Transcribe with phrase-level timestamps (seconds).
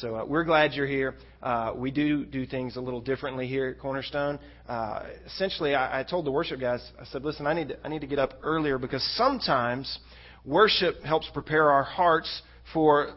[0.00, 1.14] So uh, we're glad you're here.
[1.42, 4.38] Uh, we do do things a little differently here at Cornerstone.
[4.66, 7.88] Uh, essentially, I, I told the worship guys, I said, listen, I need to, I
[7.88, 9.98] need to get up earlier because sometimes
[10.42, 12.40] worship helps prepare our hearts
[12.72, 13.14] for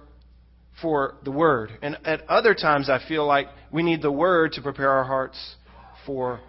[0.82, 4.62] for the word, and at other times I feel like we need the word to
[4.62, 5.56] prepare our hearts
[6.06, 6.42] for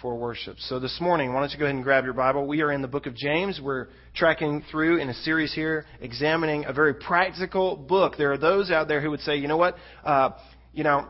[0.00, 0.56] for worship.
[0.60, 2.46] So this morning, why don't you go ahead and grab your Bible?
[2.46, 3.60] We are in the book of James.
[3.62, 8.14] We're tracking through in a series here, examining a very practical book.
[8.16, 10.30] There are those out there who would say, you know what, uh,
[10.72, 11.06] you know,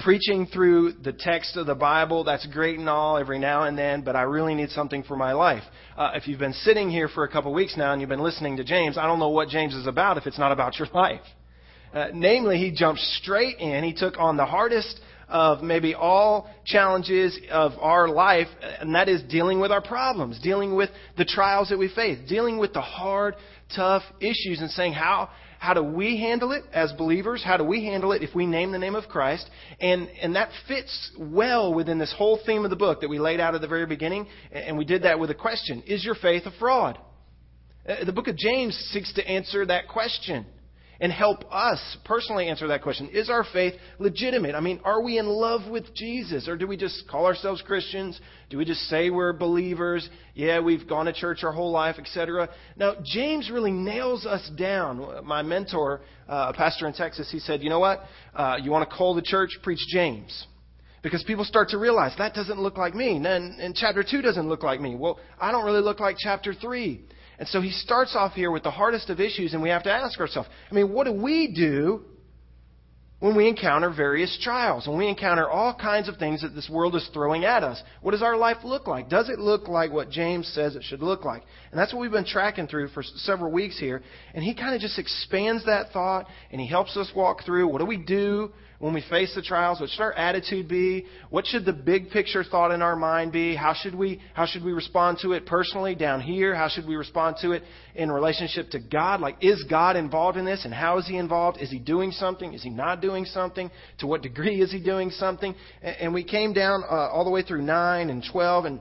[0.00, 4.02] preaching through the text of the Bible, that's great and all every now and then,
[4.02, 5.62] but I really need something for my life.
[5.96, 8.56] Uh, if you've been sitting here for a couple weeks now and you've been listening
[8.56, 11.20] to James, I don't know what James is about if it's not about your life.
[11.92, 13.84] Uh, namely, he jumped straight in.
[13.84, 18.48] He took on the hardest of maybe all challenges of our life,
[18.80, 22.58] and that is dealing with our problems, dealing with the trials that we face, dealing
[22.58, 23.36] with the hard,
[23.74, 27.42] tough issues, and saying, how, how do we handle it as believers?
[27.44, 29.48] How do we handle it if we name the name of Christ?
[29.80, 33.40] And, and that fits well within this whole theme of the book that we laid
[33.40, 36.42] out at the very beginning, and we did that with a question Is your faith
[36.46, 36.98] a fraud?
[37.88, 40.44] Uh, the book of James seeks to answer that question
[41.00, 43.08] and help us personally answer that question.
[43.08, 44.54] Is our faith legitimate?
[44.54, 46.46] I mean, are we in love with Jesus?
[46.46, 48.20] Or do we just call ourselves Christians?
[48.50, 50.08] Do we just say we're believers?
[50.34, 52.50] Yeah, we've gone to church our whole life, etc.
[52.76, 55.24] Now, James really nails us down.
[55.24, 58.00] My mentor, uh, a pastor in Texas, he said, you know what?
[58.34, 59.50] Uh, you want to call the church?
[59.62, 60.46] Preach James.
[61.02, 63.16] Because people start to realize that doesn't look like me.
[63.16, 64.96] And, and chapter 2 doesn't look like me.
[64.96, 67.00] Well, I don't really look like chapter 3.
[67.40, 69.90] And so he starts off here with the hardest of issues, and we have to
[69.90, 72.02] ask ourselves I mean, what do we do
[73.18, 76.94] when we encounter various trials, when we encounter all kinds of things that this world
[76.94, 77.82] is throwing at us?
[78.02, 79.08] What does our life look like?
[79.08, 81.42] Does it look like what James says it should look like?
[81.70, 84.02] And that's what we've been tracking through for several weeks here.
[84.34, 87.78] And he kind of just expands that thought, and he helps us walk through what
[87.78, 89.78] do we do when we face the trials?
[89.78, 91.04] What should our attitude be?
[91.28, 93.54] What should the big picture thought in our mind be?
[93.54, 96.54] How should we, how should we respond to it personally down here?
[96.54, 97.62] How should we respond to it
[97.94, 99.20] in relationship to God?
[99.20, 100.64] Like, is God involved in this?
[100.64, 101.58] And how is He involved?
[101.60, 102.54] Is He doing something?
[102.54, 103.70] Is He not doing something?
[103.98, 105.54] To what degree is He doing something?
[105.82, 108.80] And we came down uh, all the way through 9 and 12 and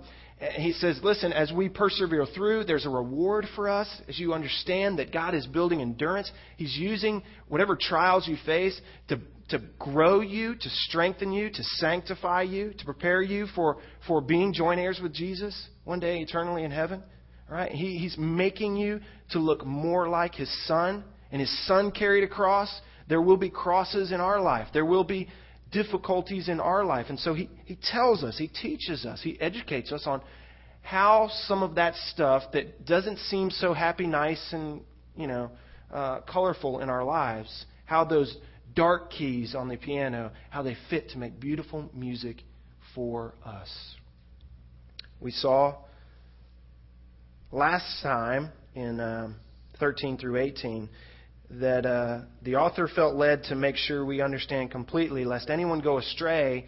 [0.56, 5.00] he says, listen, as we persevere through, there's a reward for us as you understand
[5.00, 6.31] that God is building endurance.
[6.56, 8.80] He's using whatever trials you face
[9.10, 13.78] to to grow you, to strengthen you, to sanctify you, to prepare you for,
[14.08, 17.04] for being joint heirs with Jesus one day eternally in heaven.
[17.50, 17.72] Right?
[17.72, 19.00] He, he's making you
[19.32, 22.70] to look more like his son, and his son carried a cross.
[23.08, 24.68] There will be crosses in our life.
[24.72, 25.30] There will be
[25.72, 27.08] difficulties in our life.
[27.10, 30.22] And so he, he tells us, he teaches us, he educates us on
[30.81, 34.81] how some of that stuff that doesn't seem so happy, nice, and,
[35.16, 35.52] you know,
[35.92, 38.38] uh, colorful in our lives, how those
[38.75, 42.38] dark keys on the piano, how they fit to make beautiful music
[42.96, 43.69] for us.
[45.19, 45.75] We saw
[47.52, 49.35] last time in um,
[49.80, 50.90] 13 through 18
[51.52, 55.97] that uh, the author felt led to make sure we understand completely, lest anyone go
[55.97, 56.66] astray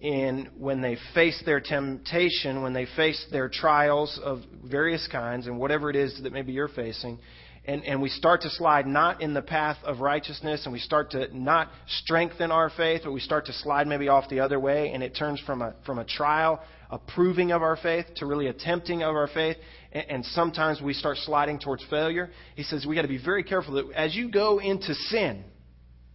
[0.00, 5.58] in when they face their temptation, when they face their trials of various kinds, and
[5.58, 7.18] whatever it is that maybe you're facing,
[7.64, 11.12] and, and we start to slide not in the path of righteousness and we start
[11.12, 14.92] to not strengthen our faith, but we start to slide maybe off the other way
[14.92, 18.48] and it turns from a, from a trial, a proving of our faith to really
[18.48, 19.56] a tempting of our faith.
[19.92, 22.30] And, and sometimes we start sliding towards failure.
[22.56, 25.44] He says we got to be very careful that as you go into sin,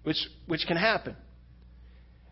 [0.04, 1.16] which, which can happen,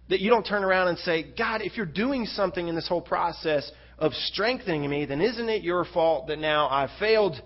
[0.10, 3.02] that you don't turn around and say, God, if you're doing something in this whole
[3.02, 7.42] process of strengthening me, then isn't it your fault that now I've failed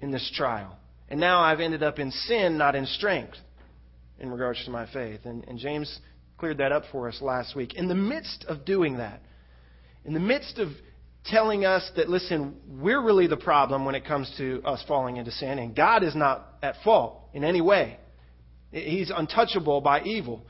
[0.00, 0.76] in this trial.
[1.08, 3.36] And now I've ended up in sin, not in strength,
[4.18, 5.20] in regards to my faith.
[5.24, 6.00] And, and James
[6.38, 7.74] cleared that up for us last week.
[7.74, 9.20] In the midst of doing that,
[10.04, 10.68] in the midst of
[11.24, 15.30] telling us that, listen, we're really the problem when it comes to us falling into
[15.30, 17.98] sin, and God is not at fault in any way.
[18.70, 20.42] He's untouchable by evil,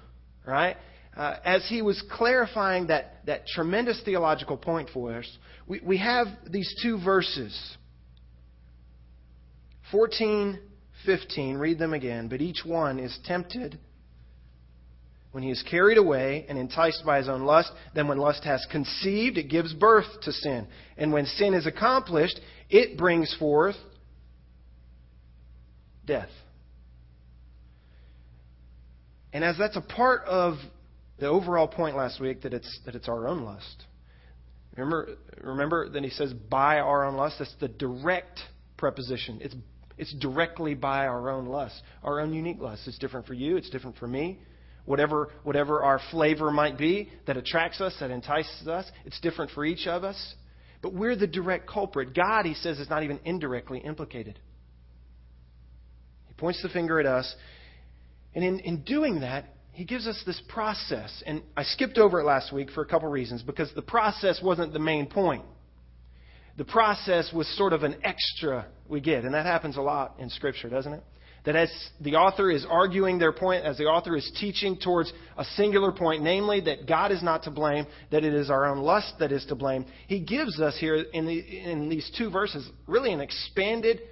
[0.46, 0.76] right?
[1.16, 6.28] Uh, as he was clarifying that, that tremendous theological point for us, we, we have
[6.48, 7.76] these two verses
[9.90, 10.58] 14,
[11.04, 12.28] 15, read them again.
[12.28, 13.78] But each one is tempted
[15.32, 17.72] when he is carried away and enticed by his own lust.
[17.94, 20.66] Then, when lust has conceived, it gives birth to sin.
[20.96, 23.76] And when sin is accomplished, it brings forth
[26.06, 26.30] death.
[29.32, 30.54] And as that's a part of
[31.18, 33.84] the overall point last week that it's that it's our own lust.
[34.76, 38.40] Remember remember that he says by our own lust, that's the direct
[38.76, 39.38] preposition.
[39.40, 39.54] It's
[39.98, 42.82] It's directly by our own lust, our own unique lust.
[42.86, 44.38] It's different for you, it's different for me.
[44.86, 49.64] Whatever, whatever our flavor might be that attracts us, that entices us, it's different for
[49.64, 50.34] each of us.
[50.82, 52.14] But we're the direct culprit.
[52.14, 54.38] God, he says, is not even indirectly implicated.
[56.26, 57.32] He points the finger at us.
[58.34, 61.22] And in, in doing that, he gives us this process.
[61.26, 64.72] And I skipped over it last week for a couple reasons because the process wasn't
[64.72, 65.44] the main point.
[66.56, 69.24] The process was sort of an extra we get.
[69.24, 71.02] And that happens a lot in Scripture, doesn't it?
[71.44, 75.44] That as the author is arguing their point, as the author is teaching towards a
[75.56, 79.14] singular point, namely that God is not to blame, that it is our own lust
[79.20, 83.12] that is to blame, he gives us here in, the, in these two verses really
[83.12, 84.02] an expanded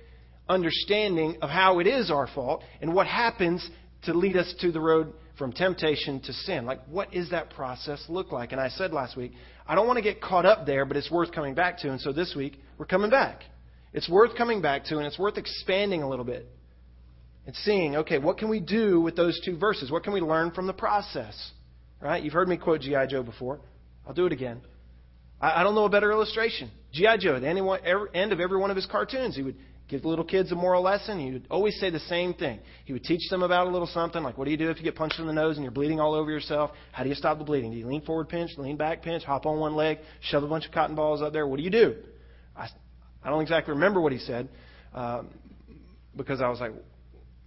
[0.49, 3.69] understanding of how it is our fault and what happens
[4.05, 6.65] to lead us to the road from temptation to sin.
[6.65, 8.53] Like, what is that process look like?
[8.53, 9.33] And I said last week,
[9.69, 11.91] I don't want to get caught up there, but it's worth coming back to.
[11.91, 13.43] And so this week, we're coming back.
[13.93, 16.47] It's worth coming back to, and it's worth expanding a little bit
[17.47, 19.91] and seeing, okay, what can we do with those two verses?
[19.91, 21.53] What can we learn from the process?
[22.01, 22.23] Right?
[22.23, 23.07] You've heard me quote G.I.
[23.07, 23.61] Joe before.
[24.07, 24.63] I'll do it again.
[25.41, 26.71] I, I don't know a better illustration.
[26.93, 27.19] G.I.
[27.19, 29.57] Joe, at the end, end of every one of his cartoons, he would
[29.89, 31.19] give the little kids a moral lesson.
[31.19, 32.61] He would always say the same thing.
[32.85, 34.85] He would teach them about a little something, like what do you do if you
[34.85, 36.71] get punched in the nose and you're bleeding all over yourself?
[36.93, 37.71] How do you stop the bleeding?
[37.71, 40.67] Do you lean forward pinch, lean back pinch, hop on one leg, shove a bunch
[40.67, 41.47] of cotton balls up there?
[41.47, 41.97] What do you do?
[42.57, 42.69] I,
[43.23, 44.49] I don't exactly remember what he said
[44.95, 45.31] um,
[46.17, 46.73] because I was like,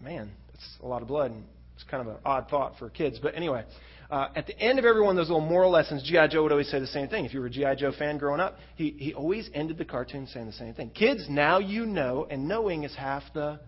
[0.01, 1.31] man, that's a lot of blood.
[1.31, 1.43] And
[1.75, 3.19] it's kind of an odd thought for kids.
[3.21, 3.65] But anyway,
[4.11, 6.27] uh, at the end of every one of those little moral lessons, G.I.
[6.27, 7.25] Joe would always say the same thing.
[7.25, 7.75] If you were a G.I.
[7.75, 10.89] Joe fan growing up, he, he always ended the cartoon saying the same thing.
[10.89, 13.59] Kids, now you know, and knowing is half the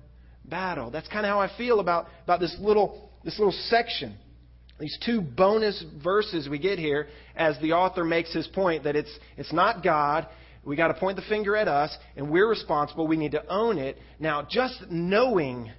[0.46, 0.92] battle.
[0.92, 4.16] That's kind of how I feel about, about this little this little section.
[4.80, 9.18] These two bonus verses we get here as the author makes his point that it's,
[9.38, 10.28] it's not God.
[10.66, 13.08] We got to point the finger at us, and we're responsible.
[13.08, 13.98] We need to own it.
[14.20, 15.72] Now, just knowing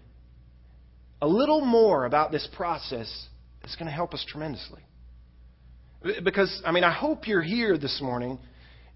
[1.21, 3.29] a little more about this process
[3.65, 4.83] is going to help us tremendously.
[6.23, 8.39] Because, I mean, I hope you're here this morning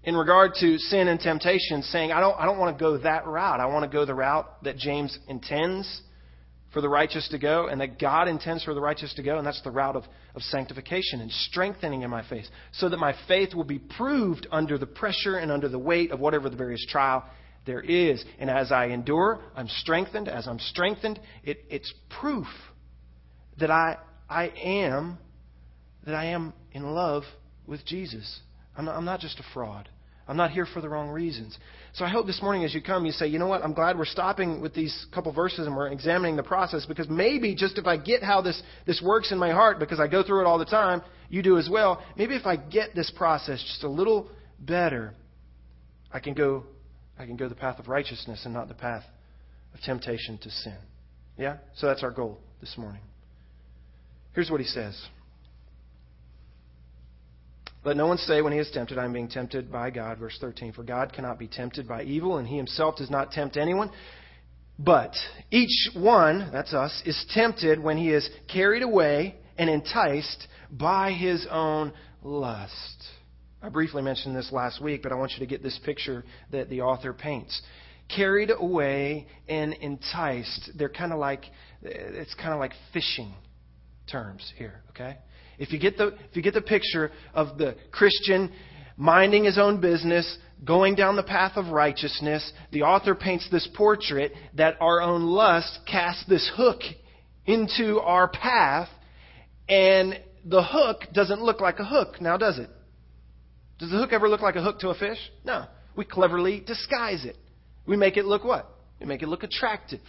[0.03, 3.25] in regard to sin and temptation saying, I don't, I don't want to go that
[3.25, 3.59] route.
[3.59, 6.01] I want to go the route that James intends
[6.71, 9.45] for the righteous to go and that God intends for the righteous to go, and
[9.45, 10.03] that's the route of,
[10.35, 14.77] of sanctification and strengthening in my faith so that my faith will be proved under
[14.77, 17.25] the pressure and under the weight of whatever the various trial
[17.65, 18.23] there is.
[18.37, 20.27] And as I endure, I'm strengthened.
[20.27, 22.47] As I'm strengthened, it, it's proof
[23.57, 23.97] that I,
[24.29, 25.17] I am
[26.05, 27.23] that I am in love
[27.65, 28.39] with Jesus.
[28.77, 29.89] I'm not, I'm not just a fraud.
[30.27, 31.57] I'm not here for the wrong reasons.
[31.93, 33.97] So I hope this morning as you come, you say, you know what, I'm glad
[33.97, 37.87] we're stopping with these couple verses and we're examining the process because maybe just if
[37.87, 40.59] I get how this, this works in my heart, because I go through it all
[40.59, 44.29] the time, you do as well, maybe if I get this process just a little
[44.59, 45.15] better,
[46.11, 46.65] I can go
[47.17, 49.03] I can go the path of righteousness and not the path
[49.73, 50.77] of temptation to sin.
[51.37, 51.57] Yeah?
[51.75, 53.01] So that's our goal this morning.
[54.33, 54.99] Here's what he says.
[57.83, 60.17] Let no one say when he is tempted, I am being tempted by God.
[60.19, 60.73] Verse 13.
[60.73, 63.89] For God cannot be tempted by evil, and he himself does not tempt anyone.
[64.77, 65.15] But
[65.49, 71.47] each one, that's us, is tempted when he is carried away and enticed by his
[71.49, 73.03] own lust.
[73.61, 76.69] I briefly mentioned this last week, but I want you to get this picture that
[76.69, 77.61] the author paints.
[78.13, 80.71] Carried away and enticed.
[80.77, 81.45] They're kind of like,
[81.81, 83.33] it's kind of like fishing
[84.11, 85.17] terms here, okay?
[85.57, 88.51] If you get the, if you get the picture of the Christian
[88.95, 94.33] minding his own business, going down the path of righteousness, the author paints this portrait
[94.55, 96.81] that our own lust casts this hook
[97.45, 98.89] into our path,
[99.67, 102.69] and the hook doesn't look like a hook, now does it?
[103.79, 105.17] Does the hook ever look like a hook to a fish?
[105.45, 105.65] No.
[105.95, 107.37] We cleverly disguise it.
[107.85, 108.69] We make it look what?
[108.99, 110.01] We make it look attractive.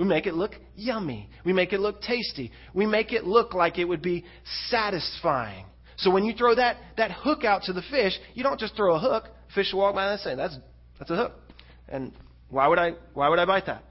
[0.00, 1.28] We make it look yummy.
[1.44, 2.50] We make it look tasty.
[2.72, 4.24] We make it look like it would be
[4.70, 5.66] satisfying.
[5.98, 8.94] So when you throw that, that hook out to the fish, you don't just throw
[8.94, 9.24] a hook.
[9.54, 10.56] Fish will walk by and say, that's,
[10.98, 11.32] that's a hook.
[11.86, 12.14] And
[12.48, 13.84] why would I, why would I bite that?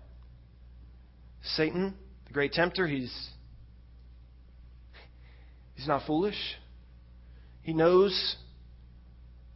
[1.43, 1.93] Satan,
[2.25, 3.13] the great tempter, he's,
[5.75, 6.57] he's not foolish.
[7.61, 8.35] He knows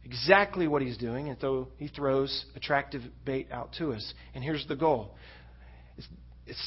[0.04, 4.14] exactly what he's doing, and so he throws attractive bait out to us.
[4.36, 5.16] And here's the goal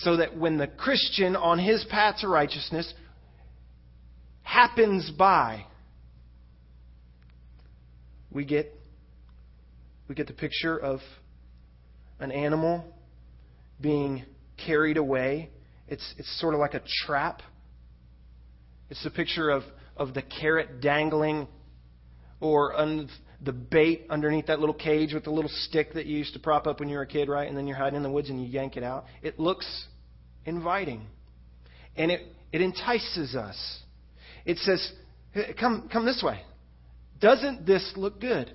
[0.02, 2.92] so that when the Christian on his path to righteousness
[4.42, 5.66] happens by,
[8.32, 8.74] we get
[10.08, 11.00] we get the picture of
[12.20, 12.84] an animal
[13.80, 14.26] being
[14.66, 15.50] carried away.
[15.88, 17.42] It's, it's sort of like a trap.
[18.90, 19.64] It's the picture of,
[19.96, 21.48] of the carrot dangling
[22.40, 22.74] or
[23.42, 26.66] the bait underneath that little cage with the little stick that you used to prop
[26.66, 27.48] up when you were a kid, right?
[27.48, 29.06] And then you're hiding in the woods and you yank it out.
[29.22, 29.86] It looks
[30.46, 31.06] inviting.
[31.96, 33.80] And it, it entices us.
[34.46, 34.92] It says,
[35.60, 36.42] come, come this way.
[37.20, 38.52] Doesn't this look good?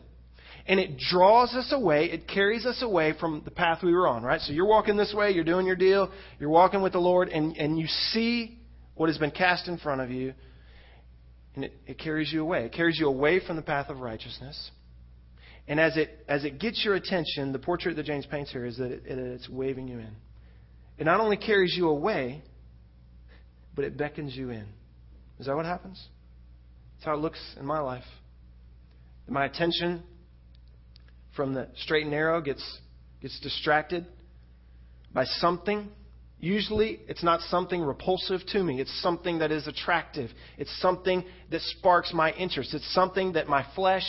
[0.66, 4.22] And it draws us away, it carries us away from the path we were on,
[4.22, 4.40] right?
[4.40, 7.56] So you're walking this way, you're doing your deal, you're walking with the Lord, and,
[7.56, 8.58] and you see
[8.94, 10.34] what has been cast in front of you,
[11.54, 12.64] and it, it carries you away.
[12.64, 14.70] It carries you away from the path of righteousness.
[15.68, 18.78] And as it, as it gets your attention, the portrait that James paints here is
[18.78, 20.14] that it, it, it's waving you in.
[20.98, 22.42] It not only carries you away,
[23.74, 24.66] but it beckons you in.
[25.38, 26.02] Is that what happens?
[26.96, 28.04] That's how it looks in my life.
[29.28, 30.02] My attention
[31.34, 32.62] from the straight and narrow gets,
[33.20, 34.06] gets distracted
[35.12, 35.88] by something.
[36.42, 38.80] Usually, it's not something repulsive to me.
[38.80, 40.28] It's something that is attractive.
[40.58, 42.74] It's something that sparks my interest.
[42.74, 44.02] It's something that my flesh,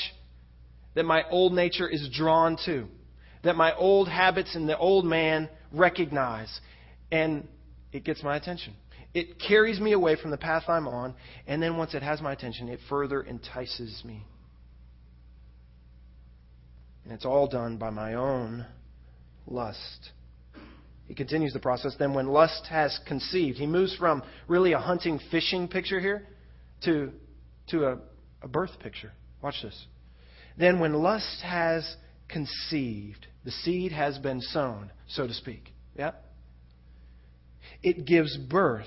[0.95, 2.87] that my old nature is drawn to,
[3.43, 6.59] that my old habits and the old man recognize.
[7.11, 7.47] And
[7.91, 8.73] it gets my attention.
[9.13, 11.13] It carries me away from the path I'm on,
[11.45, 14.25] and then once it has my attention, it further entices me.
[17.03, 18.65] And it's all done by my own
[19.45, 20.09] lust.
[21.07, 21.95] He continues the process.
[21.99, 26.27] Then, when lust has conceived, he moves from really a hunting, fishing picture here
[26.85, 27.11] to,
[27.67, 27.97] to a,
[28.41, 29.11] a birth picture.
[29.41, 29.85] Watch this.
[30.57, 31.95] Then, when lust has
[32.29, 35.73] conceived, the seed has been sown, so to speak.
[35.95, 36.11] Yeah?
[37.81, 38.85] It gives birth.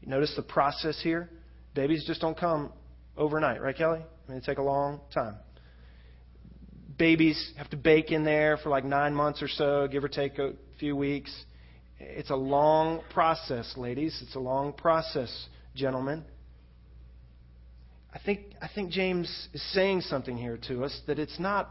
[0.00, 1.30] You notice the process here?
[1.74, 2.72] Babies just don't come
[3.16, 4.00] overnight, right, Kelly?
[4.00, 5.36] I mean, they take a long time
[6.98, 10.38] babies have to bake in there for like nine months or so, give or take
[10.38, 11.32] a few weeks.
[11.98, 14.18] It's a long process, ladies.
[14.22, 16.24] It's a long process, gentlemen.
[18.14, 21.70] I think, I think James is saying something here to us that it's not,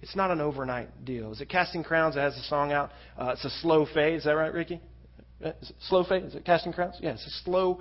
[0.00, 1.32] it's not an overnight deal.
[1.32, 2.90] Is it Casting Crowns that has a song out?
[3.18, 4.14] Uh, it's a slow fade.
[4.14, 4.80] Is that right, Ricky?
[5.44, 5.52] Uh,
[5.88, 6.24] slow fade?
[6.24, 6.96] Is it Casting Crowns?
[7.00, 7.80] Yeah, it's a slow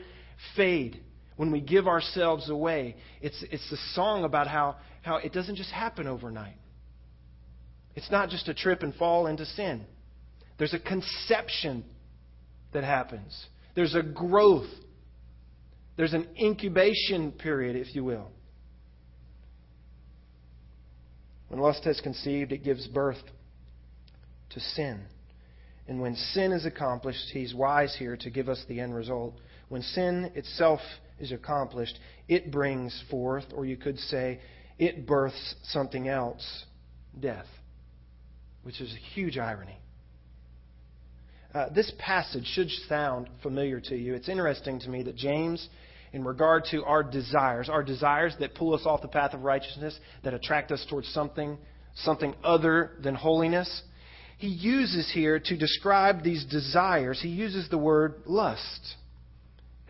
[0.55, 1.01] fade
[1.37, 2.95] when we give ourselves away.
[3.21, 6.57] It's, it's a song about how, how it doesn't just happen overnight.
[7.95, 9.85] It's not just a trip and fall into sin.
[10.61, 11.83] There's a conception
[12.71, 14.69] that happens, there's a growth,
[15.97, 18.29] there's an incubation period, if you will.
[21.47, 23.23] When lust has conceived, it gives birth
[24.51, 25.01] to sin.
[25.87, 29.33] And when sin is accomplished, he's wise here to give us the end result.
[29.69, 30.81] When sin itself
[31.19, 34.39] is accomplished, it brings forth, or you could say,
[34.77, 36.65] it births something else
[37.19, 37.47] death,
[38.61, 39.80] which is a huge irony.
[41.53, 44.13] Uh, this passage should sound familiar to you.
[44.13, 45.67] It's interesting to me that James,
[46.13, 49.99] in regard to our desires, our desires that pull us off the path of righteousness,
[50.23, 51.57] that attract us towards something,
[51.95, 53.83] something other than holiness,
[54.37, 58.95] he uses here to describe these desires, he uses the word lust.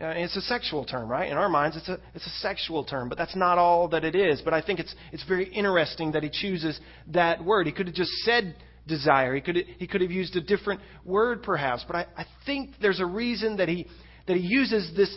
[0.00, 1.30] Uh, it's a sexual term, right?
[1.30, 4.16] In our minds, it's a, it's a sexual term, but that's not all that it
[4.16, 4.42] is.
[4.42, 6.78] But I think it's, it's very interesting that he chooses
[7.12, 7.66] that word.
[7.66, 9.34] He could have just said desire.
[9.34, 11.84] He could, he could have used a different word, perhaps.
[11.86, 13.86] But I, I think there's a reason that he,
[14.26, 15.16] that he uses this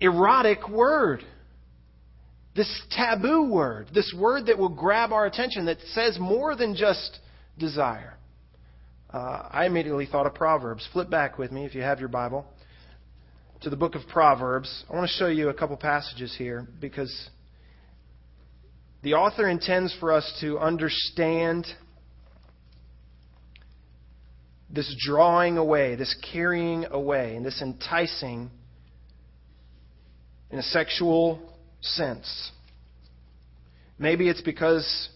[0.00, 1.22] erotic word,
[2.54, 7.18] this taboo word, this word that will grab our attention, that says more than just
[7.58, 8.16] desire.
[9.12, 10.88] Uh, I immediately thought of Proverbs.
[10.92, 12.46] Flip back with me if you have your Bible
[13.62, 14.84] to the book of Proverbs.
[14.90, 17.30] I want to show you a couple passages here because
[19.02, 21.66] the author intends for us to understand
[24.70, 28.50] this drawing away, this carrying away, and this enticing
[30.50, 31.40] in a sexual
[31.80, 32.50] sense.
[33.98, 35.08] Maybe it's because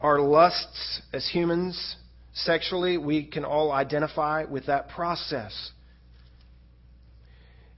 [0.00, 1.96] our lusts as humans
[2.32, 5.72] sexually, we can all identify with that process.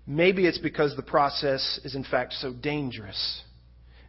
[0.07, 3.43] Maybe it's because the process is, in fact, so dangerous.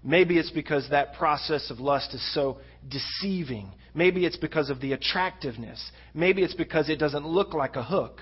[0.04, 2.58] Maybe it's because that process of lust is so
[2.90, 3.72] deceiving.
[3.94, 5.92] Maybe it's because of the attractiveness.
[6.14, 8.20] Maybe it's because it doesn't look like a hook.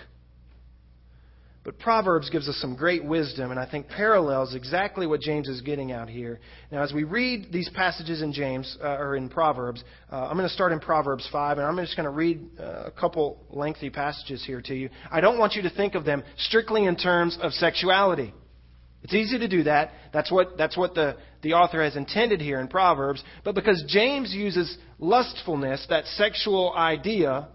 [1.64, 5.62] But Proverbs gives us some great wisdom, and I think parallels exactly what James is
[5.62, 6.40] getting out here.
[6.72, 10.48] Now, as we read these passages in James uh, or in Proverbs, uh, I'm going
[10.48, 13.90] to start in Proverbs 5, and I'm just going to read uh, a couple lengthy
[13.90, 14.90] passages here to you.
[15.12, 18.34] I don't want you to think of them strictly in terms of sexuality.
[19.04, 19.92] It's easy to do that.
[20.12, 23.24] That's what, that's what the, the author has intended here in Proverbs.
[23.44, 27.48] But because James uses lustfulness, that sexual idea,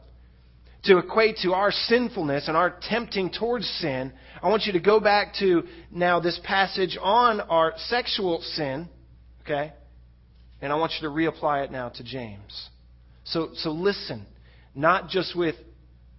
[0.85, 5.01] to equate to our sinfulness and our tempting towards sin, I want you to go
[5.01, 8.89] back to now this passage on our sexual sin,
[9.43, 9.73] okay?
[10.61, 12.69] And I want you to reapply it now to James.
[13.25, 14.27] So, so listen,
[14.75, 15.57] not just with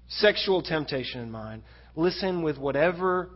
[0.08, 1.62] sexual temptation in mind.
[1.96, 3.30] Listen with whatever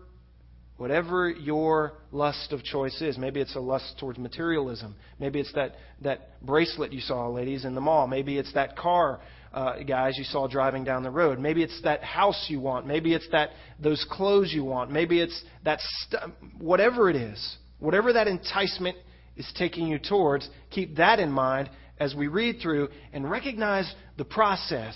[0.79, 3.17] whatever your lust of choice is.
[3.17, 4.95] Maybe it's a lust towards materialism.
[5.19, 8.07] Maybe it's that, that bracelet you saw, ladies, in the mall.
[8.07, 9.19] Maybe it's that car,
[9.53, 11.38] uh, guys, you saw driving down the road.
[11.38, 12.88] Maybe it's that house you want.
[12.88, 14.89] Maybe it's that those clothes you want.
[14.89, 18.95] Maybe it's that st- whatever it is, whatever that enticement
[19.36, 20.50] is taking you towards.
[20.71, 21.69] Keep that in mind
[22.00, 24.95] as we read through and recognize the process.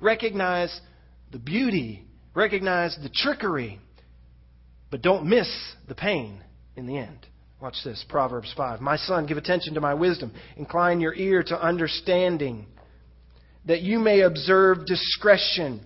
[0.00, 0.76] Recognize
[1.30, 2.04] the beauty.
[2.34, 3.78] Recognize the trickery
[4.92, 5.48] but don't miss
[5.88, 6.38] the pain
[6.76, 7.26] in the end.
[7.62, 8.82] Watch this Proverbs 5.
[8.82, 10.32] My son, give attention to my wisdom.
[10.58, 12.66] Incline your ear to understanding,
[13.64, 15.80] that you may observe discretion,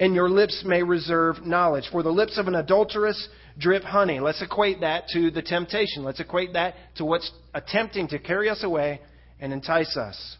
[0.00, 1.84] and your lips may reserve knowledge.
[1.92, 4.18] For the lips of an adulteress drip honey.
[4.18, 6.02] Let's equate that to the temptation.
[6.02, 9.00] Let's equate that to what's attempting to carry us away
[9.38, 10.36] and entice us.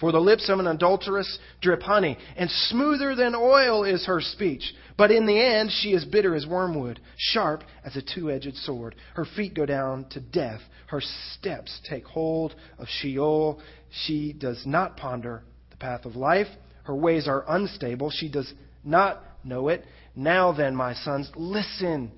[0.00, 4.74] For the lips of an adulteress drip honey, and smoother than oil is her speech.
[4.96, 8.94] But in the end, she is bitter as wormwood, sharp as a two edged sword.
[9.14, 10.60] Her feet go down to death.
[10.86, 11.02] Her
[11.32, 13.60] steps take hold of Sheol.
[14.06, 16.48] She does not ponder the path of life.
[16.84, 18.10] Her ways are unstable.
[18.10, 18.52] She does
[18.84, 19.84] not know it.
[20.14, 22.12] Now then, my sons, listen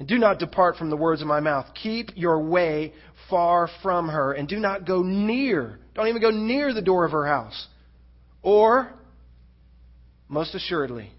[0.00, 1.66] and do not depart from the words of my mouth.
[1.74, 2.94] Keep your way
[3.28, 5.78] far from her, and do not go near.
[5.94, 7.66] Don't even go near the door of her house.
[8.42, 8.92] Or,
[10.28, 11.10] most assuredly,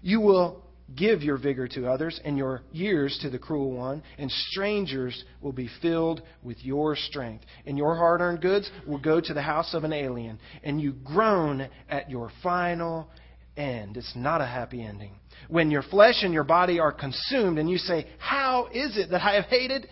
[0.00, 0.62] you will
[0.96, 5.52] give your vigor to others and your years to the cruel one, and strangers will
[5.52, 7.44] be filled with your strength.
[7.66, 10.92] And your hard earned goods will go to the house of an alien, and you
[10.92, 13.08] groan at your final
[13.56, 13.96] end.
[13.96, 15.12] It's not a happy ending.
[15.48, 19.22] When your flesh and your body are consumed, and you say, How is it that
[19.22, 19.88] I have hated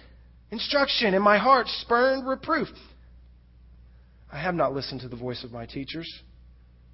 [0.50, 2.68] instruction, and my heart spurned reproof?
[4.32, 6.08] I have not listened to the voice of my teachers,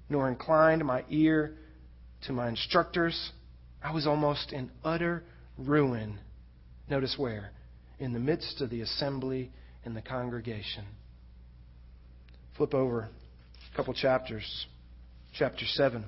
[0.09, 1.57] nor inclined my ear
[2.25, 3.31] to my instructors.
[3.83, 5.23] I was almost in utter
[5.57, 6.19] ruin.
[6.89, 7.51] Notice where?
[7.99, 9.51] In the midst of the assembly
[9.85, 10.85] and the congregation.
[12.55, 13.09] Flip over
[13.71, 14.65] a couple chapters.
[15.33, 16.05] Chapter 7.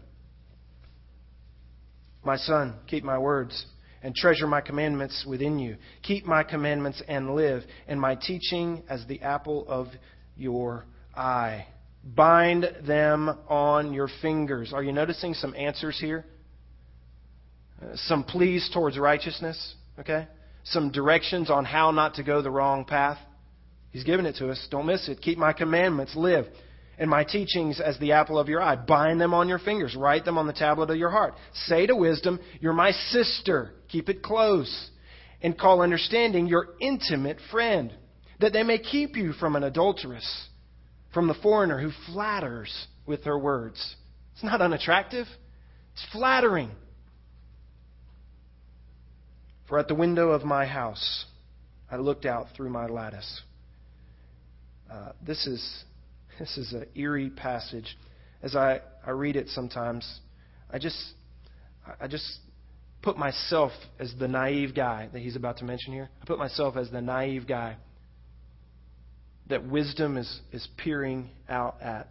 [2.23, 3.65] My son, keep my words
[4.01, 5.77] and treasure my commandments within you.
[6.01, 9.87] Keep my commandments and live, and my teaching as the apple of
[10.35, 10.85] your
[11.19, 11.67] eye.
[12.03, 14.73] Bind them on your fingers.
[14.73, 16.25] Are you noticing some answers here?
[17.81, 20.27] Uh, some pleas towards righteousness, okay?
[20.63, 23.17] Some directions on how not to go the wrong path.
[23.91, 24.67] He's given it to us.
[24.71, 25.21] Don't miss it.
[25.21, 26.45] Keep my commandments, live
[26.99, 28.75] and my teachings as the apple of your eye.
[28.75, 31.33] Bind them on your fingers, write them on the tablet of your heart.
[31.53, 33.71] Say to wisdom, You're my sister.
[33.87, 34.89] Keep it close.
[35.41, 37.93] And call understanding your intimate friend,
[38.41, 40.48] that they may keep you from an adulteress,
[41.13, 43.95] from the foreigner who flatters with her words.
[44.33, 45.27] It's not unattractive,
[45.93, 46.71] it's flattering.
[49.67, 51.25] For at the window of my house
[51.91, 53.41] I looked out through my lattice.
[54.91, 55.83] Uh, this is
[56.39, 57.97] this is an eerie passage.
[58.41, 60.21] As I, I read it sometimes,
[60.71, 60.97] I just
[61.99, 62.39] I just
[63.01, 66.09] put myself as the naive guy that he's about to mention here.
[66.21, 67.77] I put myself as the naive guy
[69.49, 72.09] that wisdom is, is peering out at,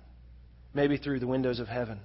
[0.74, 2.00] maybe through the windows of heaven.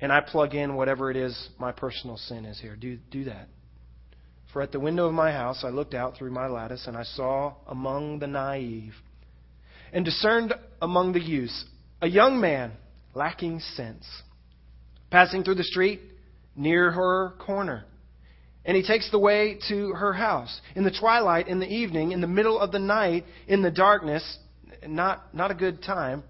[0.00, 2.76] And I plug in whatever it is my personal sin is here.
[2.76, 3.48] Do, do that.
[4.52, 7.02] For at the window of my house I looked out through my lattice, and I
[7.02, 8.94] saw among the naive
[9.92, 11.64] and discerned among the youths
[12.00, 12.72] a young man
[13.14, 14.06] lacking sense,
[15.10, 16.00] passing through the street
[16.54, 17.84] near her corner.
[18.64, 20.60] And he takes the way to her house.
[20.74, 24.38] In the twilight, in the evening, in the middle of the night, in the darkness,
[24.86, 26.22] not, not a good time,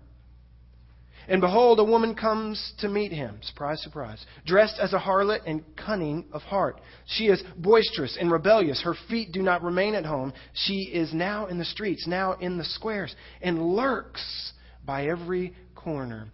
[1.28, 3.38] and behold, a woman comes to meet him.
[3.42, 4.24] Surprise, surprise.
[4.46, 6.80] Dressed as a harlot and cunning of heart.
[7.04, 8.80] She is boisterous and rebellious.
[8.82, 10.32] Her feet do not remain at home.
[10.54, 14.52] She is now in the streets, now in the squares, and lurks
[14.86, 16.28] by every corner.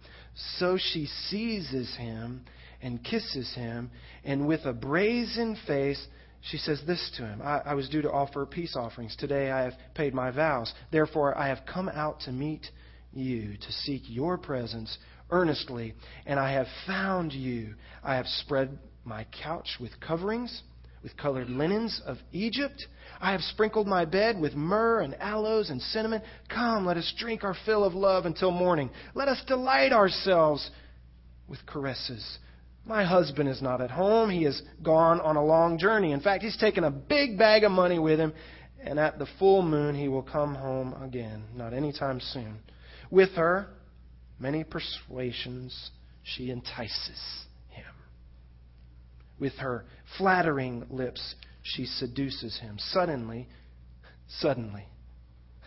[0.57, 2.45] So she seizes him
[2.85, 3.89] and kisses him,
[4.23, 6.05] and with a brazen face,
[6.41, 9.15] she says this to him I, I, was due to offer peace offerings.
[9.15, 10.71] Today I have paid my vows.
[10.91, 12.67] Therefore I have come out to meet
[13.11, 14.99] you to seek your presence
[15.31, 15.95] earnestly,
[16.27, 17.73] and I have found you.
[18.03, 20.61] I have spread my couch with coverings,
[21.01, 22.85] with colored linens of Egypt.
[23.19, 26.21] I have sprinkled my bed with myrrh and aloes and cinnamon.
[26.49, 28.91] Come, let us drink our fill of love until morning.
[29.15, 30.69] Let us delight ourselves
[31.47, 32.37] with caresses.
[32.85, 34.29] My husband is not at home.
[34.29, 36.11] He has gone on a long journey.
[36.11, 38.33] In fact, he's taken a big bag of money with him
[38.85, 42.59] and at the full moon he will come home again, not any time soon.
[43.09, 43.67] With her,
[44.39, 45.91] many persuasions,
[46.23, 47.85] she entices him.
[49.39, 49.85] With her
[50.17, 52.77] flattering lips, she seduces him.
[52.77, 53.47] Suddenly,
[54.39, 54.85] suddenly,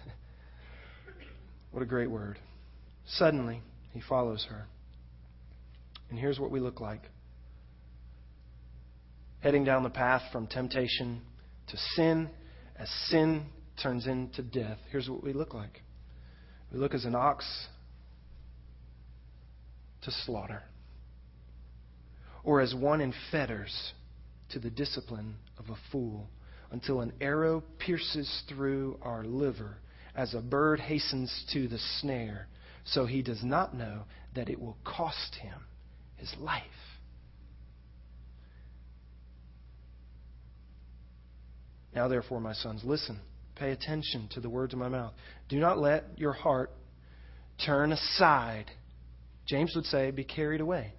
[1.72, 2.38] what a great word.
[3.06, 4.66] Suddenly, he follows her.
[6.10, 7.02] And here's what we look like
[9.40, 11.20] heading down the path from temptation
[11.68, 12.28] to sin
[12.76, 13.46] as sin
[13.82, 14.78] turns into death.
[14.90, 15.82] Here's what we look like
[16.72, 17.46] we look as an ox
[20.02, 20.62] to slaughter,
[22.44, 23.92] or as one in fetters
[24.50, 26.28] to the discipline of a fool,
[26.70, 29.78] until an arrow pierces through our liver,
[30.14, 32.48] as a bird hastens to the snare,
[32.84, 35.58] so he does not know that it will cost him
[36.18, 36.62] his life.
[41.94, 43.18] Now, therefore, my sons, listen.
[43.56, 45.14] Pay attention to the words of my mouth.
[45.48, 46.70] Do not let your heart
[47.64, 48.66] turn aside.
[49.46, 50.94] James would say, be carried away.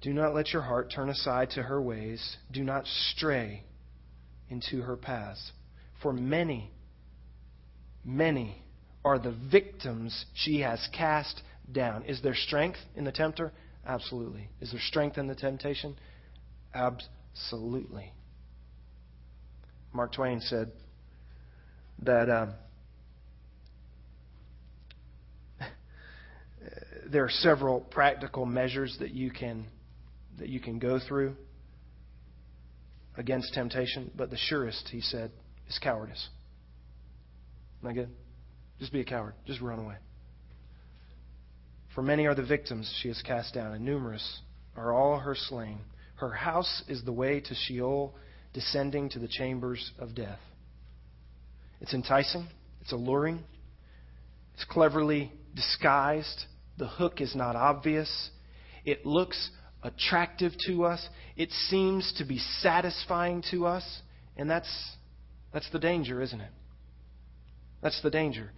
[0.00, 2.38] Do not let your heart turn aside to her ways.
[2.50, 3.64] Do not stray
[4.48, 5.52] into her paths.
[6.02, 6.70] For many,
[8.02, 8.62] many
[9.04, 12.04] are the victims she has cast down.
[12.04, 13.52] Is there strength in the tempter?
[13.86, 14.48] Absolutely.
[14.60, 15.96] Is there strength in the temptation?
[16.74, 18.12] Absolutely.
[19.92, 20.70] Mark Twain said
[22.02, 22.54] that um,
[27.10, 29.66] there are several practical measures that you can
[30.38, 31.34] that you can go through
[33.16, 35.30] against temptation, but the surest, he said,
[35.68, 36.28] is cowardice.
[37.80, 38.10] Isn't that good?
[38.80, 39.34] Just be a coward.
[39.46, 39.94] Just run away.
[41.94, 44.40] For many are the victims she has cast down, and numerous
[44.76, 45.78] are all her slain.
[46.16, 48.14] Her house is the way to Sheol,
[48.52, 50.38] descending to the chambers of death.
[51.80, 52.48] It's enticing,
[52.80, 53.42] it's alluring,
[54.54, 56.44] it's cleverly disguised.
[56.78, 58.30] The hook is not obvious.
[58.84, 59.50] It looks
[59.82, 61.06] attractive to us.
[61.36, 63.84] It seems to be satisfying to us.
[64.36, 64.70] And that's,
[65.52, 66.50] that's the danger, isn't it?
[67.82, 68.50] That's the danger.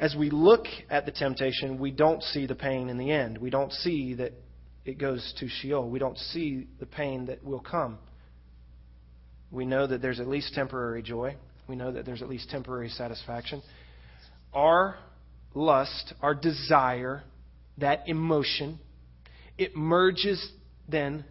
[0.00, 3.36] As we look at the temptation, we don't see the pain in the end.
[3.36, 4.32] We don't see that
[4.86, 5.90] it goes to Sheol.
[5.90, 7.98] We don't see the pain that will come.
[9.50, 11.36] We know that there's at least temporary joy.
[11.68, 13.62] We know that there's at least temporary satisfaction.
[14.54, 14.96] Our
[15.52, 17.22] lust, our desire,
[17.76, 18.78] that emotion,
[19.58, 20.50] it merges
[20.88, 21.26] then,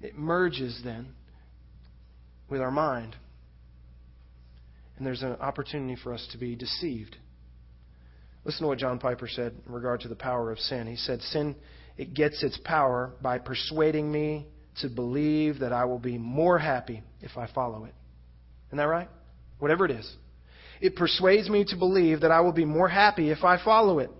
[0.00, 1.08] it merges then
[2.48, 3.14] with our mind.
[5.00, 7.16] And there's an opportunity for us to be deceived.
[8.44, 10.86] Listen to what John Piper said in regard to the power of sin.
[10.86, 11.56] He said, Sin
[11.96, 14.46] it gets its power by persuading me
[14.82, 17.94] to believe that I will be more happy if I follow it.
[18.68, 19.08] Isn't that right?
[19.58, 20.16] Whatever it is.
[20.82, 24.10] It persuades me to believe that I will be more happy if I follow it.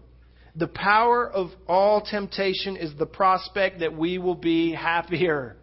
[0.56, 5.58] The power of all temptation is the prospect that we will be happier.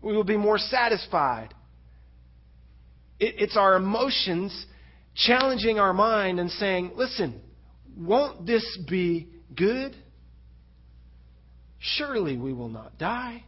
[0.00, 1.54] We will be more satisfied.
[3.20, 4.66] It's our emotions
[5.14, 7.40] challenging our mind and saying, listen,
[7.96, 9.94] won't this be good?
[11.78, 13.44] Surely we will not die.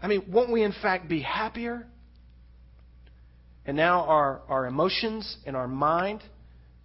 [0.00, 1.86] I mean, won't we in fact be happier?
[3.64, 6.22] And now our, our emotions and our mind,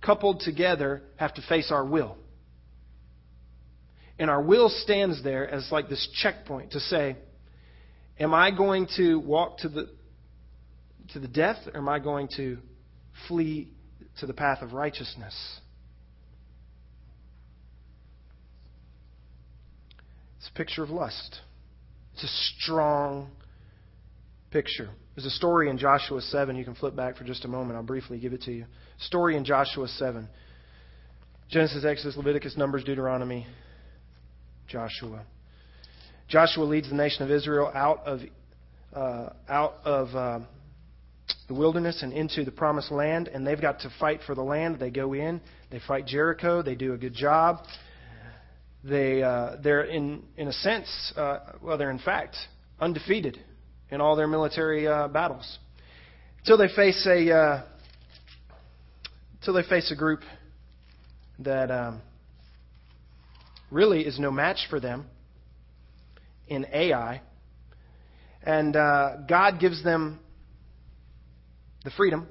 [0.01, 2.17] coupled together, have to face our will.
[4.19, 7.17] And our will stands there as like this checkpoint to say,
[8.19, 9.89] Am I going to walk to the,
[11.13, 12.57] to the death, or am I going to
[13.27, 13.71] flee
[14.19, 15.35] to the path of righteousness?
[20.37, 21.39] It's a picture of lust.
[22.13, 23.31] It's a strong
[24.51, 24.89] picture.
[25.15, 26.55] There's a story in Joshua 7.
[26.55, 27.77] You can flip back for just a moment.
[27.77, 28.65] I'll briefly give it to you.
[28.99, 30.27] Story in Joshua 7.
[31.49, 33.47] Genesis, Exodus, Leviticus, Numbers, Deuteronomy,
[34.67, 35.23] Joshua.
[36.33, 38.21] Joshua leads the nation of Israel out of,
[38.91, 40.39] uh, out of uh,
[41.47, 44.79] the wilderness and into the promised land, and they've got to fight for the land.
[44.79, 47.59] They go in, they fight Jericho, they do a good job.
[48.83, 52.35] They uh, they're in in a sense uh, well they're in fact
[52.81, 53.39] undefeated
[53.91, 55.59] in all their military uh, battles.
[56.39, 57.63] Until they face a uh,
[59.39, 60.21] until they face a group
[61.37, 62.01] that um,
[63.69, 65.05] really is no match for them
[66.47, 67.21] in Ai,
[68.43, 70.19] and uh, God gives them
[71.83, 72.27] the freedom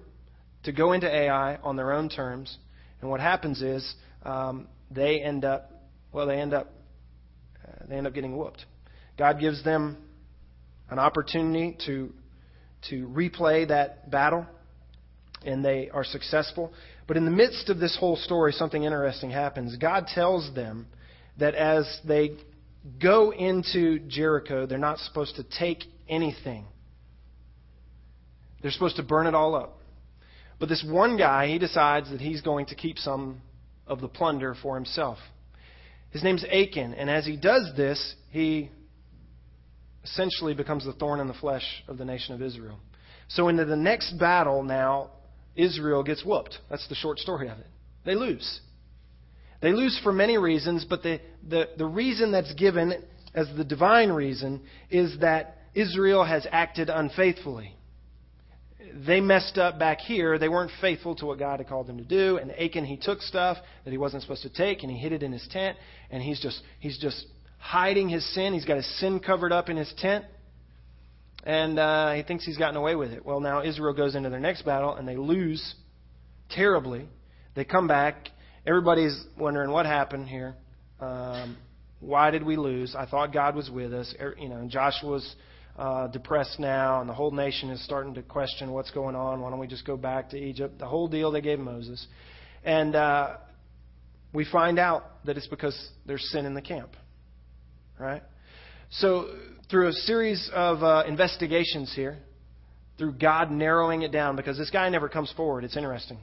[0.64, 2.56] to go into Ai on their own terms,
[3.00, 3.94] and what happens is
[4.24, 5.72] um, they end up
[6.12, 6.70] well, they end up
[7.66, 8.64] uh, they end up getting whooped.
[9.18, 9.96] God gives them
[10.90, 12.12] an opportunity to,
[12.90, 14.46] to replay that battle,
[15.44, 16.72] and they are successful.
[17.06, 19.76] But in the midst of this whole story, something interesting happens.
[19.76, 20.86] God tells them
[21.38, 22.32] that as they
[23.00, 26.66] go into Jericho, they're not supposed to take anything.
[28.60, 29.78] They're supposed to burn it all up.
[30.58, 33.40] But this one guy, he decides that he's going to keep some
[33.86, 35.18] of the plunder for himself.
[36.10, 38.70] His name's Achan, and as he does this, he
[40.04, 42.78] essentially becomes the thorn in the flesh of the nation of Israel.
[43.28, 45.10] So into the next battle now,
[45.56, 46.58] Israel gets whooped.
[46.70, 47.66] That's the short story of it.
[48.04, 48.60] They lose.
[49.62, 52.92] They lose for many reasons, but the, the, the reason that's given
[53.32, 57.74] as the divine reason is that Israel has acted unfaithfully.
[59.06, 60.38] They messed up back here.
[60.38, 62.36] They weren't faithful to what God had called them to do.
[62.36, 65.22] And Achan, he took stuff that he wasn't supposed to take and he hid it
[65.22, 65.78] in his tent.
[66.10, 67.24] And he's just, he's just
[67.58, 68.52] hiding his sin.
[68.52, 70.26] He's got his sin covered up in his tent.
[71.44, 73.24] And uh, he thinks he's gotten away with it.
[73.24, 75.74] Well, now Israel goes into their next battle and they lose
[76.50, 77.08] terribly.
[77.54, 78.28] They come back.
[78.66, 80.54] Everybody's wondering what happened here.
[81.00, 81.56] Um,
[81.98, 82.94] why did we lose?
[82.96, 84.14] I thought God was with us.
[84.20, 85.34] Er, you know, Joshua's
[85.76, 89.40] uh, depressed now, and the whole nation is starting to question what's going on.
[89.40, 90.78] Why don't we just go back to Egypt?
[90.78, 92.06] The whole deal they gave Moses.
[92.62, 93.36] And uh,
[94.32, 96.90] we find out that it's because there's sin in the camp.
[97.98, 98.22] Right?
[98.90, 99.34] So,
[99.70, 102.18] through a series of uh, investigations here,
[102.98, 105.64] through God narrowing it down, because this guy never comes forward.
[105.64, 106.18] It's interesting.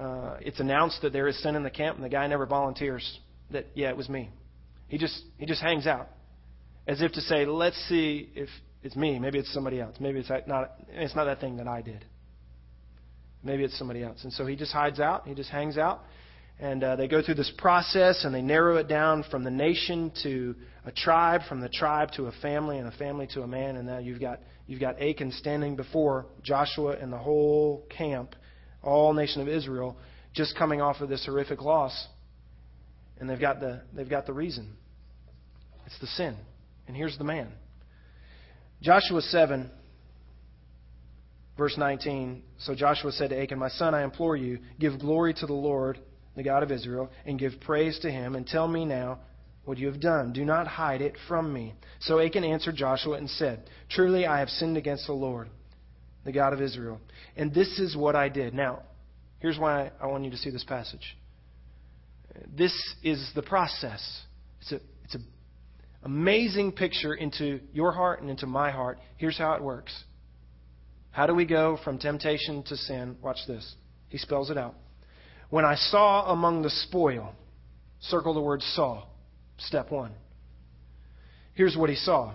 [0.00, 3.20] Uh, it's announced that there is sin in the camp, and the guy never volunteers
[3.50, 4.30] that, yeah, it was me.
[4.88, 6.08] He just, he just hangs out
[6.86, 8.48] as if to say, let's see if
[8.82, 9.18] it's me.
[9.18, 9.96] Maybe it's somebody else.
[10.00, 12.04] Maybe it's not, it's not that thing that I did.
[13.44, 14.24] Maybe it's somebody else.
[14.24, 15.26] And so he just hides out.
[15.26, 16.02] He just hangs out.
[16.58, 20.12] And uh, they go through this process and they narrow it down from the nation
[20.22, 23.76] to a tribe, from the tribe to a family, and a family to a man.
[23.76, 28.34] And now you've got, you've got Achan standing before Joshua and the whole camp,
[28.82, 29.96] all nation of Israel,
[30.34, 32.06] just coming off of this horrific loss.
[33.18, 34.76] And they've got the, they've got the reason
[35.86, 36.36] it's the sin.
[36.86, 37.48] And here's the man.
[38.80, 39.70] Joshua 7,
[41.58, 42.42] verse 19.
[42.58, 45.98] So Joshua said to Achan, My son, I implore you, give glory to the Lord,
[46.36, 49.18] the God of Israel, and give praise to him, and tell me now
[49.64, 50.32] what you have done.
[50.32, 51.74] Do not hide it from me.
[52.00, 55.48] So Achan answered Joshua and said, Truly I have sinned against the Lord,
[56.24, 57.00] the God of Israel,
[57.36, 58.54] and this is what I did.
[58.54, 58.80] Now,
[59.38, 61.16] here's why I want you to see this passage.
[62.56, 64.22] This is the process.
[64.60, 65.18] It's a, it's a
[66.02, 68.98] amazing picture into your heart and into my heart.
[69.16, 69.92] Here's how it works.
[71.10, 73.16] How do we go from temptation to sin?
[73.22, 73.74] Watch this.
[74.08, 74.74] He spells it out.
[75.50, 77.34] When I saw among the spoil,
[78.00, 79.04] circle the word saw,
[79.58, 80.12] step one.
[81.54, 82.34] Here's what he saw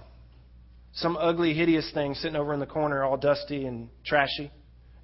[0.95, 4.51] some ugly, hideous thing sitting over in the corner, all dusty and trashy,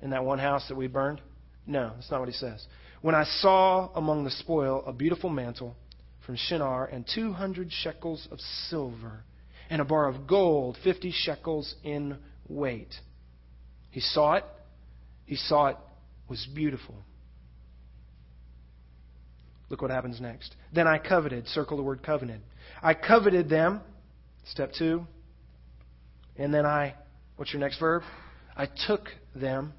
[0.01, 1.21] in that one house that we burned.
[1.67, 2.65] No, that's not what he says.
[3.01, 5.75] When I saw among the spoil a beautiful mantle
[6.25, 9.23] from Shinar and 200 shekels of silver
[9.69, 12.93] and a bar of gold, 50 shekels in weight.
[13.89, 14.45] He saw it.
[15.25, 15.77] He saw it
[16.29, 16.95] was beautiful.
[19.69, 20.55] Look what happens next.
[20.73, 22.43] Then I coveted, circle the word covenant.
[22.81, 23.81] I coveted them,
[24.45, 25.05] step two.
[26.37, 26.95] And then I,
[27.35, 28.03] what's your next verb?
[28.55, 29.73] I took them,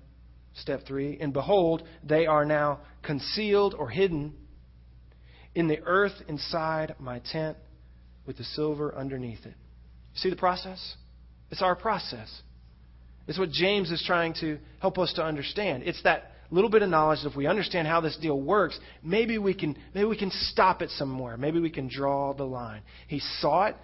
[0.54, 1.18] step three.
[1.20, 4.34] And behold, they are now concealed or hidden
[5.54, 7.56] in the earth inside my tent
[8.26, 9.54] with the silver underneath it.
[10.14, 10.96] See the process?
[11.50, 12.42] It's our process.
[13.28, 15.82] It's what James is trying to help us to understand.
[15.84, 19.38] It's that little bit of knowledge that if we understand how this deal works, maybe
[19.38, 21.36] we can maybe we can stop it somewhere.
[21.36, 22.82] Maybe we can draw the line.
[23.08, 23.76] He saw it.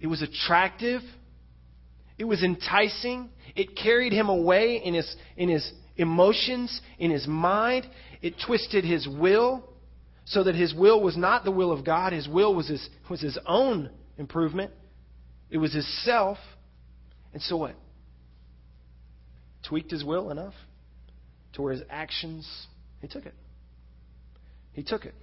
[0.00, 1.00] It was attractive.
[2.18, 3.30] It was enticing.
[3.56, 7.86] It carried him away in his in his emotions, in his mind.
[8.20, 9.68] It twisted his will
[10.24, 12.12] so that his will was not the will of God.
[12.12, 14.70] His will was his, was his own improvement,
[15.50, 16.38] it was his self.
[17.32, 17.74] And so what?
[19.68, 20.54] Tweaked his will enough
[21.54, 22.66] to where his actions,
[23.00, 23.34] he took it.
[24.72, 25.14] He took it.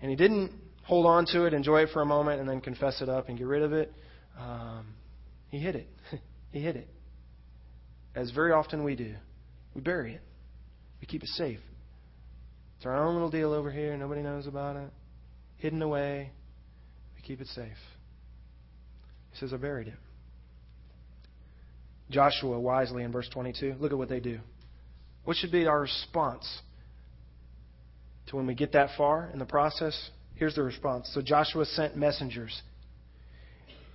[0.00, 0.52] And he didn't
[0.84, 3.36] hold on to it, enjoy it for a moment, and then confess it up and
[3.36, 3.92] get rid of it.
[4.38, 4.86] Um,
[5.50, 5.88] he hid it.
[6.52, 6.88] he hid it.
[8.14, 9.14] As very often we do.
[9.74, 10.22] We bury it.
[11.00, 11.60] We keep it safe.
[12.76, 13.96] It's our own little deal over here.
[13.96, 14.90] Nobody knows about it.
[15.56, 16.30] Hidden away.
[17.16, 17.76] We keep it safe.
[19.32, 19.94] He says, I buried it.
[22.10, 23.74] Joshua wisely in verse 22.
[23.78, 24.38] Look at what they do.
[25.24, 26.62] What should be our response
[28.28, 30.10] to when we get that far in the process?
[30.36, 31.10] Here's the response.
[31.12, 32.62] So Joshua sent messengers.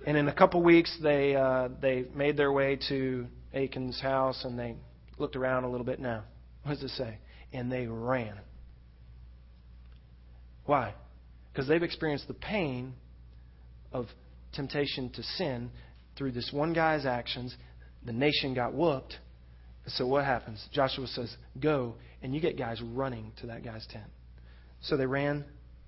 [0.04, 4.58] And in a couple weeks, they, uh, they made their way to Achan's house and
[4.58, 4.76] they
[5.18, 6.24] looked around a little bit now.
[6.62, 7.18] What does it say?
[7.52, 8.38] And they ran.
[10.66, 10.94] Why?
[11.52, 12.94] Because they've experienced the pain
[13.92, 14.06] of
[14.52, 15.70] temptation to sin
[16.16, 17.54] through this one guy's actions.
[18.04, 19.16] The nation got whooped.
[19.86, 20.66] So what happens?
[20.72, 24.10] Joshua says, Go, and you get guys running to that guy's tent.
[24.82, 25.44] So they ran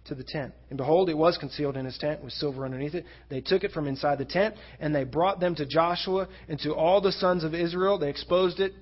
[0.09, 0.55] to the tent.
[0.71, 3.05] And behold, it was concealed in his tent with silver underneath it.
[3.29, 6.75] They took it from inside the tent, and they brought them to Joshua and to
[6.75, 7.99] all the sons of Israel.
[7.99, 8.73] They exposed it.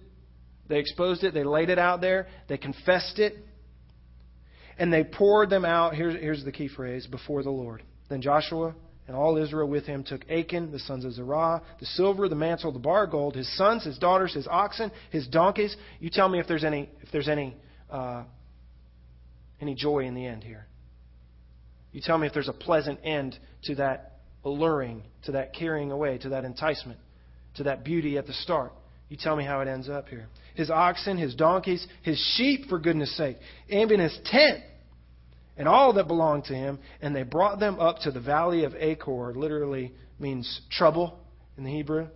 [0.68, 1.34] They exposed it.
[1.34, 2.26] They laid it out there.
[2.48, 3.34] They confessed it.
[4.78, 5.94] And they poured them out.
[5.94, 7.82] Here's, here's the key phrase before the Lord.
[8.08, 8.74] Then Joshua
[9.06, 12.72] and all Israel with him took Achan, the sons of Zerah, the silver, the mantle,
[12.72, 15.76] the bar gold, his sons, his daughters, his oxen, his donkeys.
[16.00, 17.54] You tell me if there's any, if there's any,
[17.90, 18.24] uh,
[19.60, 20.66] any joy in the end here.
[21.94, 26.18] You tell me if there's a pleasant end to that alluring, to that carrying away,
[26.18, 26.98] to that enticement,
[27.54, 28.72] to that beauty at the start.
[29.08, 30.26] You tell me how it ends up here.
[30.56, 33.36] His oxen, his donkeys, his sheep, for goodness sake,
[33.70, 34.64] and in his tent
[35.56, 38.74] and all that belonged to him, and they brought them up to the valley of
[38.74, 41.20] Achor, literally means trouble
[41.56, 42.08] in the Hebrew.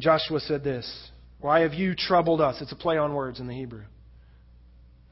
[0.00, 2.60] Joshua said this Why have you troubled us?
[2.60, 3.84] It's a play on words in the Hebrew,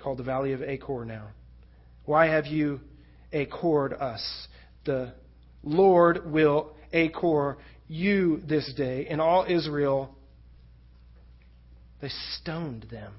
[0.02, 1.28] called the valley of Achor now.
[2.04, 2.80] Why have you
[3.32, 4.48] accord us?
[4.84, 5.14] The
[5.62, 7.56] Lord will accord
[7.88, 9.06] you this day.
[9.08, 10.14] And all Israel,
[12.00, 12.10] they
[12.40, 13.14] stoned them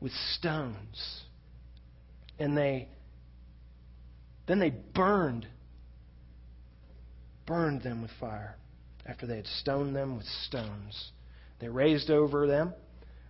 [0.00, 1.22] with stones
[2.38, 2.88] and they
[4.48, 5.46] then they burned
[7.46, 8.56] burned them with fire
[9.06, 11.12] after they had stoned them with stones.
[11.60, 12.74] They raised over them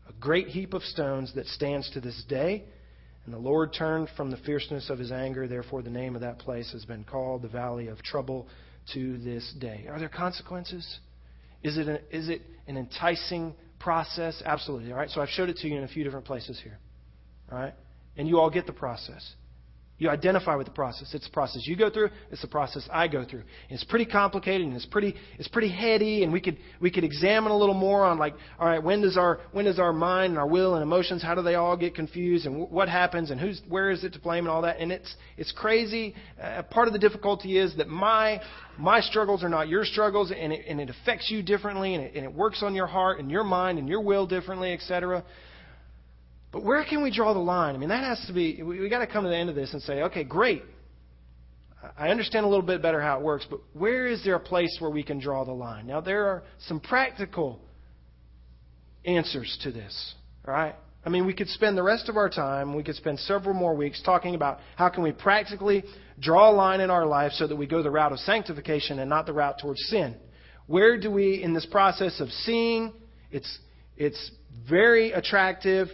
[0.08, 2.64] a great heap of stones that stands to this day.
[3.24, 5.46] And the Lord turned from the fierceness of his anger.
[5.46, 8.48] Therefore, the name of that place has been called the Valley of Trouble
[8.94, 9.87] to this day.
[9.88, 10.98] Are there consequences?
[11.62, 14.42] Is it, a, is it an enticing process?
[14.44, 14.90] Absolutely.
[14.90, 15.11] All right.
[15.11, 16.78] So I've showed it to you in a few different places here.
[17.50, 17.74] All right.
[18.16, 19.35] And you all get the process.
[20.02, 21.14] You identify with the process.
[21.14, 22.10] It's the process you go through.
[22.32, 23.38] It's the process I go through.
[23.38, 26.24] And it's pretty complicated and it's pretty it's pretty heady.
[26.24, 29.16] And we could we could examine a little more on like, all right, when does
[29.16, 31.94] our when does our mind and our will and emotions how do they all get
[31.94, 34.80] confused and what happens and who's where is it to blame and all that.
[34.80, 36.16] And it's it's crazy.
[36.42, 38.40] Uh, part of the difficulty is that my
[38.78, 42.16] my struggles are not your struggles and it, and it affects you differently and it,
[42.16, 45.22] and it works on your heart and your mind and your will differently, etc.
[46.52, 47.74] But where can we draw the line?
[47.74, 49.56] I mean, that has to be, we, we got to come to the end of
[49.56, 50.62] this and say, okay, great.
[51.98, 54.76] I understand a little bit better how it works, but where is there a place
[54.78, 55.86] where we can draw the line?
[55.86, 57.58] Now, there are some practical
[59.04, 60.14] answers to this,
[60.46, 60.76] right?
[61.04, 63.74] I mean, we could spend the rest of our time, we could spend several more
[63.74, 65.82] weeks talking about how can we practically
[66.20, 69.10] draw a line in our life so that we go the route of sanctification and
[69.10, 70.14] not the route towards sin.
[70.68, 72.92] Where do we, in this process of seeing,
[73.32, 73.58] it's,
[73.96, 74.30] it's
[74.68, 75.88] very attractive,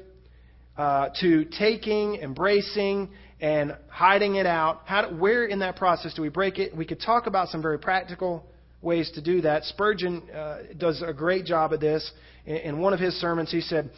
[0.79, 3.11] uh, to taking, embracing,
[3.41, 4.83] and hiding it out.
[4.85, 6.75] How, where in that process do we break it?
[6.75, 8.47] We could talk about some very practical
[8.81, 9.65] ways to do that.
[9.65, 12.09] Spurgeon uh, does a great job of this.
[12.47, 13.91] In, in one of his sermons, he said,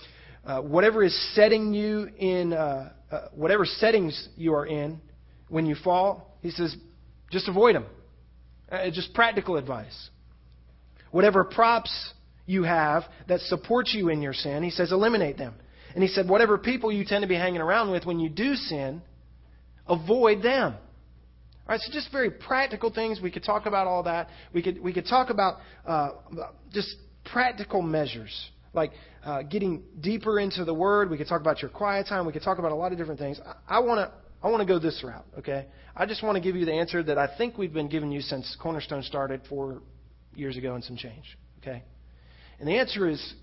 [0.46, 5.00] uh, "Whatever is setting you in, uh, uh, whatever settings you are in
[5.48, 6.74] when you fall, he says,
[7.30, 7.84] just avoid them.
[8.72, 10.10] Uh, just practical advice.
[11.10, 12.12] Whatever props
[12.46, 15.54] you have that support you in your sin, he says, eliminate them."
[15.94, 18.54] And he said, whatever people you tend to be hanging around with when you do
[18.54, 19.02] sin,
[19.86, 20.76] avoid them.
[21.70, 23.20] All right, so just very practical things.
[23.20, 24.28] We could talk about all that.
[24.52, 26.10] We could we could talk about uh,
[26.72, 26.96] just
[27.32, 28.90] practical measures, like
[29.24, 31.10] uh, getting deeper into the Word.
[31.10, 32.26] We could talk about your quiet time.
[32.26, 33.38] We could talk about a lot of different things.
[33.68, 35.24] I want to I want to go this route.
[35.38, 38.10] Okay, I just want to give you the answer that I think we've been giving
[38.10, 39.80] you since Cornerstone started four
[40.34, 41.38] years ago and some change.
[41.62, 41.84] Okay,
[42.58, 43.34] and the answer is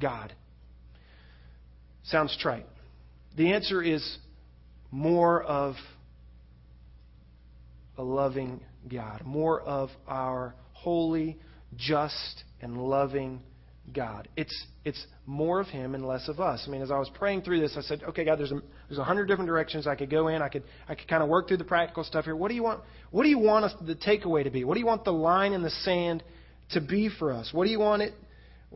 [0.00, 0.34] God.
[2.06, 2.66] Sounds trite.
[3.36, 4.18] The answer is
[4.90, 5.74] more of
[7.98, 11.38] a loving God, more of our holy,
[11.76, 13.42] just, and loving
[13.92, 14.28] God.
[14.36, 16.64] It's, it's more of Him and less of us.
[16.66, 18.98] I mean, as I was praying through this, I said, okay, God, there's a, there's
[18.98, 20.42] a hundred different directions I could go in.
[20.42, 22.36] I could, I could kind of work through the practical stuff here.
[22.36, 24.64] What do you want, what do you want us, the takeaway to be?
[24.64, 26.22] What do you want the line in the sand
[26.70, 27.50] to be for us?
[27.52, 28.14] What do you want it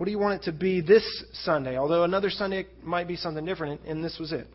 [0.01, 1.05] what do you want it to be this
[1.44, 1.76] Sunday?
[1.76, 4.46] Although another Sunday might be something different, and this was it.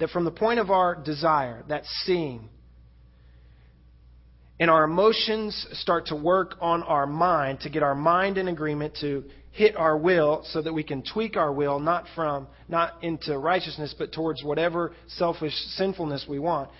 [0.00, 2.48] That from the point of our desire, that seeing,
[4.58, 8.96] and our emotions start to work on our mind to get our mind in agreement
[9.02, 13.36] to hit our will so that we can tweak our will not from not into
[13.36, 16.70] righteousness but towards whatever selfish sinfulness we want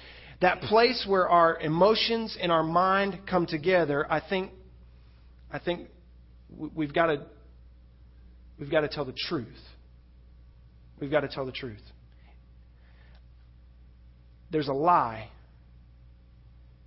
[0.41, 4.53] that place where our emotions and our mind come together i think
[5.53, 5.89] i think
[6.75, 7.27] we've got to
[8.59, 9.47] we've got to tell the truth
[11.01, 11.83] we've got to tell the truth
[14.51, 15.29] there's a lie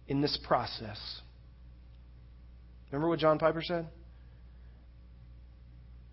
[0.07, 0.99] in this process
[2.91, 3.87] remember what john piper said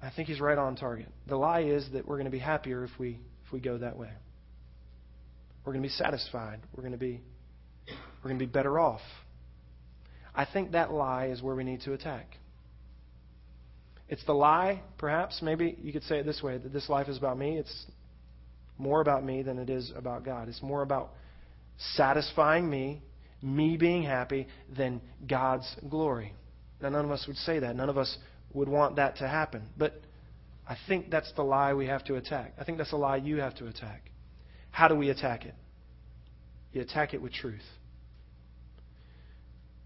[0.03, 1.09] I think he's right on target.
[1.27, 3.97] The lie is that we're going to be happier if we if we go that
[3.97, 4.11] way.
[5.65, 6.61] We're going to be satisfied.
[6.75, 7.21] We're going to be
[8.23, 9.01] we're going to be better off.
[10.35, 12.37] I think that lie is where we need to attack.
[14.09, 17.19] It's the lie, perhaps, maybe you could say it this way that this life is
[17.19, 17.59] about me.
[17.59, 17.87] It's
[18.79, 20.49] more about me than it is about God.
[20.49, 21.11] It's more about
[21.95, 23.03] satisfying me,
[23.43, 26.33] me being happy, than God's glory.
[26.81, 27.77] Now, none of us would say that.
[27.77, 28.17] None of us
[28.55, 29.63] would want that to happen.
[29.77, 30.01] But
[30.67, 32.55] I think that's the lie we have to attack.
[32.59, 34.11] I think that's the lie you have to attack.
[34.71, 35.55] How do we attack it?
[36.73, 37.65] You attack it with truth.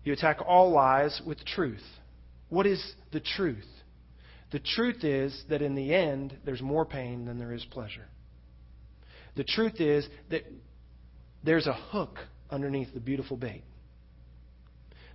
[0.04, 1.82] You attack all lies with truth.
[2.48, 3.64] What is the truth?
[4.52, 8.06] The truth is that in the end, there's more pain than there is pleasure.
[9.34, 10.42] The truth is that
[11.42, 12.18] there's a hook
[12.50, 13.64] underneath the beautiful bait.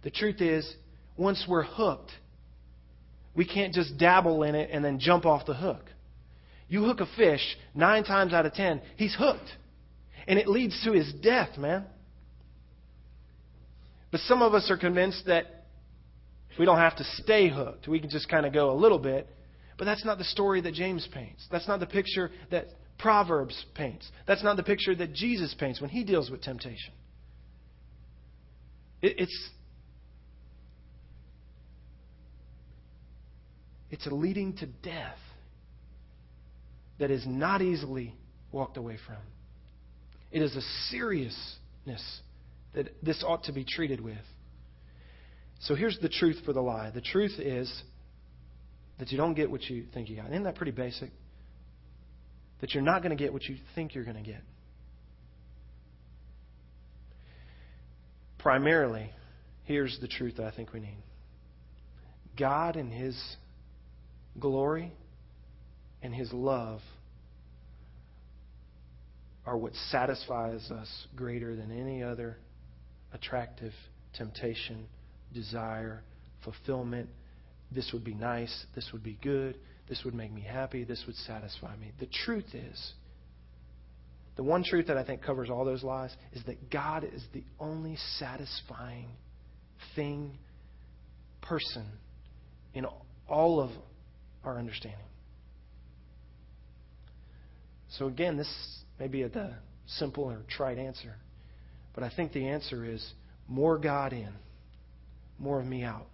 [0.03, 0.75] The truth is,
[1.15, 2.11] once we're hooked,
[3.35, 5.85] we can't just dabble in it and then jump off the hook.
[6.67, 9.49] You hook a fish, nine times out of ten, he's hooked.
[10.27, 11.85] And it leads to his death, man.
[14.11, 15.56] But some of us are convinced that
[16.57, 17.87] we don't have to stay hooked.
[17.87, 19.27] We can just kind of go a little bit.
[19.77, 21.45] But that's not the story that James paints.
[21.51, 22.65] That's not the picture that
[22.97, 24.09] Proverbs paints.
[24.27, 26.93] That's not the picture that Jesus paints when he deals with temptation.
[29.03, 29.49] It's,
[33.89, 35.17] It's a leading to death
[36.99, 38.13] that is not easily
[38.51, 39.17] walked away from.
[40.31, 42.21] It is a seriousness
[42.73, 44.17] that this ought to be treated with.
[45.61, 47.71] So here's the truth for the lie the truth is
[48.99, 50.27] that you don't get what you think you got.
[50.27, 51.11] Isn't that pretty basic?
[52.61, 54.41] That you're not going to get what you think you're going to get.
[58.39, 59.11] Primarily,
[59.65, 60.97] here's the truth that I think we need
[62.37, 63.19] God and His
[64.39, 64.93] glory
[66.01, 66.81] and His love
[69.45, 72.37] are what satisfies us greater than any other
[73.13, 73.71] attractive
[74.13, 74.87] temptation,
[75.33, 76.03] desire,
[76.43, 77.09] fulfillment.
[77.71, 78.65] This would be nice.
[78.75, 79.57] This would be good.
[79.89, 80.83] This would make me happy.
[80.83, 81.91] This would satisfy me.
[81.99, 82.93] The truth is,
[84.35, 87.43] the one truth that I think covers all those lies is that God is the
[87.59, 89.07] only satisfying
[89.95, 90.37] thing,
[91.41, 91.85] person
[92.73, 92.85] in
[93.27, 93.71] all of
[94.43, 94.99] our understanding.
[97.97, 98.49] So, again, this
[98.99, 99.57] may be a
[99.87, 101.15] simple or trite answer,
[101.95, 103.05] but I think the answer is
[103.47, 104.29] more God in,
[105.39, 106.07] more of me out.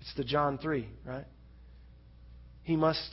[0.00, 1.24] It's the John 3, right?
[2.64, 3.10] He must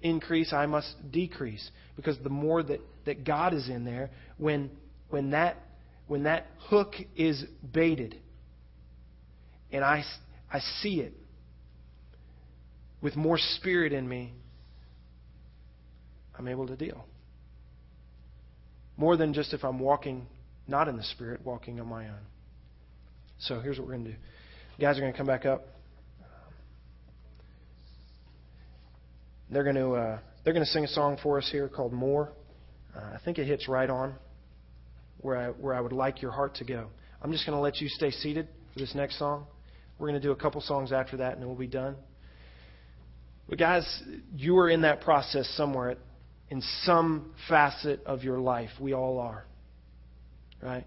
[0.00, 1.70] increase, I must decrease.
[1.96, 4.70] Because the more that, that God is in there, when,
[5.10, 5.56] when, that,
[6.06, 8.16] when that hook is baited,
[9.70, 10.04] and I,
[10.52, 11.12] I see it,
[13.00, 14.32] with more spirit in me,
[16.38, 17.04] I'm able to deal.
[18.96, 20.26] More than just if I'm walking
[20.68, 22.26] not in the spirit, walking on my own.
[23.38, 24.16] So here's what we're going to do.
[24.78, 25.64] Guys are going to come back up.
[29.50, 32.32] They're going to uh, they're going to sing a song for us here called "More."
[32.94, 34.14] Uh, I think it hits right on
[35.18, 36.88] where I where I would like your heart to go.
[37.22, 39.46] I'm just going to let you stay seated for this next song.
[39.98, 41.96] We're going to do a couple songs after that, and then we'll be done.
[43.48, 44.02] But, guys,
[44.36, 45.96] you are in that process somewhere
[46.50, 48.70] in some facet of your life.
[48.78, 49.46] We all are.
[50.62, 50.84] Right?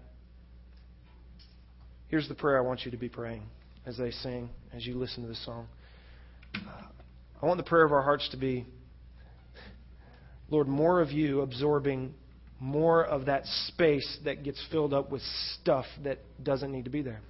[2.06, 3.42] Here's the prayer I want you to be praying
[3.90, 5.66] as they sing, as you listen to this song.
[7.42, 8.64] I want the prayer of our hearts to be
[10.48, 12.12] Lord, more of you absorbing
[12.58, 15.22] more of that space that gets filled up with
[15.60, 17.20] stuff that doesn't need to be there.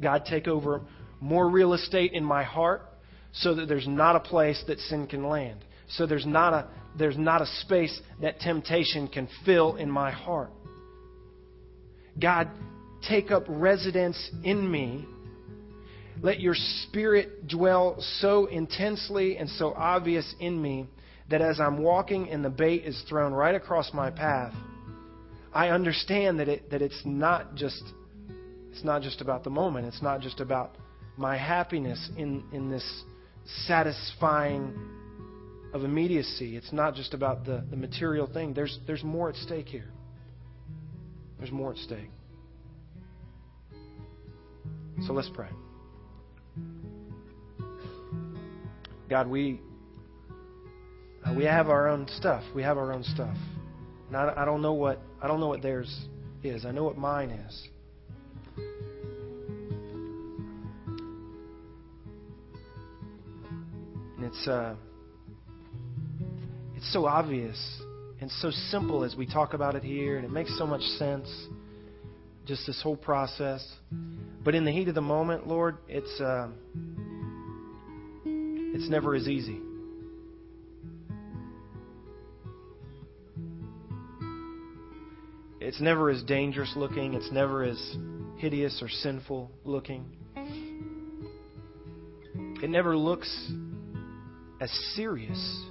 [0.00, 0.82] God, take over
[1.20, 2.82] more real estate in my heart
[3.32, 5.64] so that there's not a place that sin can land.
[5.88, 10.50] So there's not a, there's not a space that temptation can fill in my heart.
[12.20, 12.48] God,
[13.08, 15.06] take up residence in me.
[16.20, 20.88] Let your spirit dwell so intensely and so obvious in me
[21.30, 24.54] that as I'm walking and the bait is thrown right across my path,
[25.52, 27.82] I understand that it that it's not just
[28.70, 29.86] it's not just about the moment.
[29.86, 30.76] It's not just about
[31.16, 33.04] my happiness in, in this
[33.66, 34.72] satisfying
[35.74, 36.56] of immediacy.
[36.56, 38.54] It's not just about the, the material thing.
[38.54, 39.90] There's, there's more at stake here.
[41.38, 42.10] There's more at stake.
[45.06, 45.48] So let's pray.
[49.08, 49.60] God, we
[51.24, 52.42] uh, we have our own stuff.
[52.54, 53.36] We have our own stuff.
[54.08, 56.06] And I, I don't know what I don't know what theirs
[56.42, 56.66] is.
[56.66, 57.68] I know what mine is.
[64.16, 64.74] And it's uh,
[66.76, 67.58] it's so obvious
[68.20, 71.28] and so simple as we talk about it here, and it makes so much sense.
[72.46, 73.66] Just this whole process,
[74.42, 76.48] but in the heat of the moment, Lord, it's uh,
[78.78, 79.60] it's never as easy.
[85.60, 87.14] It's never as dangerous looking.
[87.14, 87.96] It's never as
[88.36, 90.04] hideous or sinful looking.
[92.62, 93.50] It never looks
[94.60, 95.64] as serious.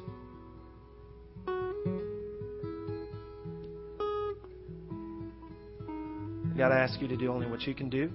[6.58, 8.12] God, I ask you to do only what you can do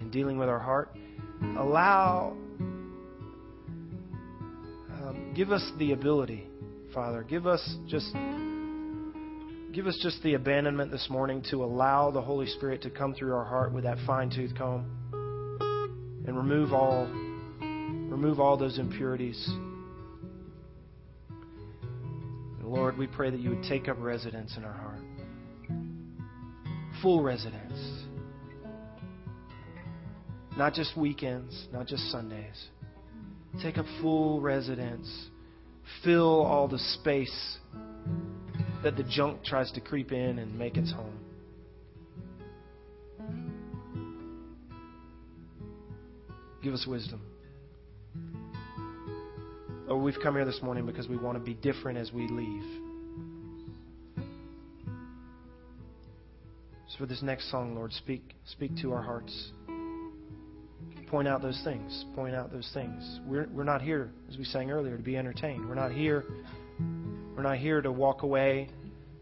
[0.00, 0.96] in dealing with our heart.
[1.58, 2.38] Allow,
[5.34, 6.46] give us the ability,
[6.92, 7.22] Father.
[7.22, 8.12] Give us just,
[9.72, 13.34] give us just the abandonment this morning to allow the Holy Spirit to come through
[13.34, 14.86] our heart with that fine tooth comb
[16.26, 19.48] and remove all, remove all those impurities.
[22.62, 25.00] Lord, we pray that you would take up residence in our heart
[27.04, 27.78] full residence.
[30.56, 32.68] Not just weekends, not just Sundays.
[33.62, 35.28] Take up full residence.
[36.02, 37.58] Fill all the space
[38.82, 41.18] that the junk tries to creep in and make its home.
[46.62, 47.20] Give us wisdom.
[49.86, 52.64] Oh, we've come here this morning because we want to be different as we leave.
[56.88, 59.52] So for this next song, Lord, speak speak to our hearts.
[61.14, 62.06] Point out those things.
[62.16, 63.20] Point out those things.
[63.24, 65.68] We're we're not here, as we sang earlier, to be entertained.
[65.68, 66.24] We're not here.
[67.36, 68.68] We're not here to walk away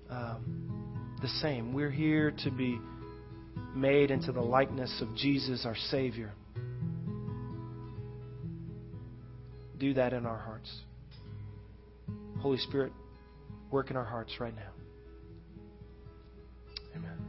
[0.09, 1.74] um, the same.
[1.74, 2.80] We're here to be
[3.74, 6.32] made into the likeness of Jesus, our Savior.
[9.76, 10.74] Do that in our hearts.
[12.38, 12.95] Holy Spirit,
[13.70, 14.72] work in our hearts right now.
[16.97, 17.22] Amen.